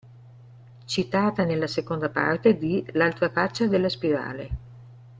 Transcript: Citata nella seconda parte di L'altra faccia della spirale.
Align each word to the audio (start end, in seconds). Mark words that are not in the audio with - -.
Citata 0.85 1.43
nella 1.43 1.67
seconda 1.67 2.09
parte 2.09 2.57
di 2.57 2.83
L'altra 2.93 3.29
faccia 3.29 3.67
della 3.67 3.87
spirale. 3.87 4.49